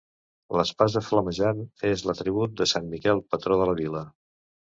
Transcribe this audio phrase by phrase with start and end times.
[0.59, 1.59] L'espasa flamejant
[1.91, 4.05] és l'atribut de sant Miquel, patró de la vila.